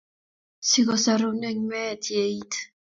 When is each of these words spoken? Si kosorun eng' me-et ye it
Si 0.67 0.79
kosorun 0.87 1.41
eng' 1.49 1.65
me-et 1.69 2.03
ye 2.13 2.21
it 2.39 2.53